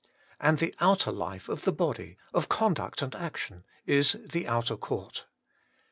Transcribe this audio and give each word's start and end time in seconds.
And 0.39 0.57
the 0.57 0.73
outer 0.79 1.11
life 1.11 1.47
of 1.47 1.61
the 1.63 1.71
body, 1.71 2.17
of 2.33 2.49
conduct 2.49 3.03
and 3.03 3.13
action, 3.13 3.65
is 3.85 4.13
the 4.13 4.47
outer 4.47 4.75
court. 4.75 5.27